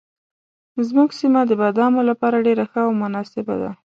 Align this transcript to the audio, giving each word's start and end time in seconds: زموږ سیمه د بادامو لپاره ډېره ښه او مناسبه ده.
زموږ 0.87 1.09
سیمه 1.19 1.41
د 1.47 1.51
بادامو 1.61 2.01
لپاره 2.09 2.43
ډېره 2.47 2.65
ښه 2.71 2.81
او 2.87 2.91
مناسبه 3.03 3.55
ده. 3.61 3.71